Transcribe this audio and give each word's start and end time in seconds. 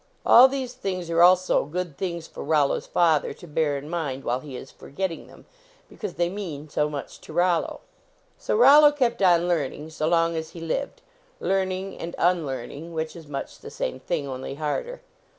All 0.25 0.47
these 0.47 0.73
things 0.73 1.11
are 1.11 1.21
also 1.21 1.63
good 1.65 1.95
things 1.95 2.25
for 2.25 2.43
Rollo 2.43 2.77
s 2.77 2.87
father 2.87 3.33
to 3.35 3.45
bear 3.45 3.77
in 3.77 3.87
mind 3.87 4.23
while 4.23 4.39
he 4.39 4.55
is 4.55 4.71
forgetting 4.71 5.27
them, 5.27 5.45
because 5.89 6.15
they 6.15 6.27
mean 6.27 6.67
so 6.69 6.89
much 6.89 7.21
to 7.21 7.31
Rollo. 7.31 7.81
So 8.35 8.57
Rollo 8.57 8.91
kept 8.91 9.21
on 9.21 9.47
learning 9.47 9.91
so 9.91 10.07
long 10.07 10.35
as 10.35 10.53
he 10.57 10.59
lived; 10.59 11.03
learning 11.39 11.99
and 11.99 12.15
unlearning, 12.17 12.93
which 12.95 13.15
is 13.15 13.27
much 13.27 13.59
the 13.59 13.69
same 13.69 13.99
thing, 13.99 14.27
only 14.27 14.55
harder. 14.55 15.01